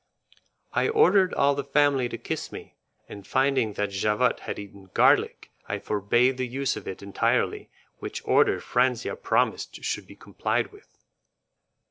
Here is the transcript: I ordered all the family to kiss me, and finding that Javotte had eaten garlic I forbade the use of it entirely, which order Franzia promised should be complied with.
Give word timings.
I 0.73 0.89
ordered 0.89 1.31
all 1.35 1.53
the 1.53 1.63
family 1.63 2.09
to 2.09 2.17
kiss 2.17 2.51
me, 2.51 2.75
and 3.07 3.27
finding 3.27 3.73
that 3.73 3.91
Javotte 3.91 4.39
had 4.39 4.57
eaten 4.57 4.89
garlic 4.95 5.51
I 5.69 5.77
forbade 5.77 6.37
the 6.37 6.47
use 6.47 6.75
of 6.75 6.87
it 6.87 7.03
entirely, 7.03 7.69
which 7.99 8.25
order 8.25 8.59
Franzia 8.59 9.15
promised 9.15 9.83
should 9.83 10.07
be 10.07 10.15
complied 10.15 10.71
with. 10.71 11.03